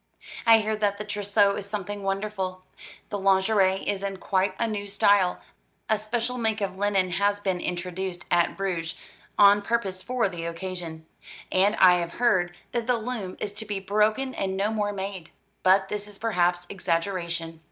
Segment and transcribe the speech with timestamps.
[0.47, 2.65] "I hear that the trousseau is something wonderful.
[3.11, 5.39] The lingerie is in quite a new style;
[5.89, 8.95] a special make of linen has been introduced at Bruges
[9.37, 11.05] on purpose for the occasion,
[11.51, 15.29] and I have heard that the loom is to be broken and no more made.
[15.61, 17.59] But this is perhaps exaggeration.